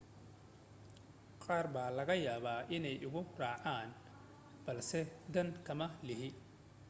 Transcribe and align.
qaar 1.43 1.67
baa 1.75 1.89
laga 1.97 2.15
yaabaa 2.27 2.59
inaanay 2.75 2.97
igu 3.07 3.21
raacin 3.41 3.89
balse 4.65 4.99
dan 5.33 5.47
kama 5.65 5.87
lihi 6.07 6.29